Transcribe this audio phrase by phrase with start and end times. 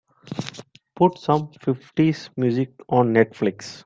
[0.95, 3.79] Put some fifties music on Netflix